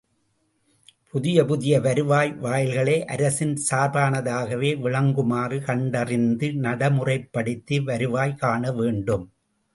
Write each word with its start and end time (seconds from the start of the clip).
புதிய 1.09 1.45
புதிய 1.45 1.79
வருவாய் 1.79 2.31
வாயில்களை 2.33 3.05
அரசின் 3.05 3.53
சார்பானதாகவே 3.69 4.71
விளங்குமாறு 4.79 5.61
கண்டறிந்து 5.61 6.53
நடைமுறைப் 6.53 7.29
படுத்தி, 7.31 7.79
வருவாய் 7.79 8.35
காணவேண்டும். 8.35 9.25